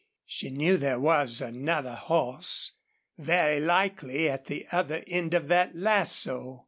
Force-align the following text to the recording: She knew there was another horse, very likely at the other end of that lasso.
She 0.25 0.49
knew 0.49 0.77
there 0.77 0.99
was 0.99 1.41
another 1.41 1.93
horse, 1.93 2.71
very 3.19 3.59
likely 3.59 4.27
at 4.27 4.45
the 4.45 4.65
other 4.71 5.03
end 5.05 5.35
of 5.35 5.47
that 5.49 5.75
lasso. 5.75 6.59